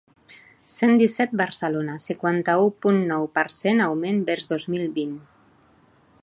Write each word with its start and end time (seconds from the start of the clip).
Cent 0.75 0.93
disset 1.01 1.35
Barcelona, 1.41 1.97
cinquanta-u 2.05 2.71
punt 2.85 3.03
nou 3.11 3.29
per 3.39 3.45
cent 3.59 3.85
augment 3.89 4.27
vers 4.31 4.53
dos 4.55 4.67
mil 4.77 4.89
vint. 4.99 5.15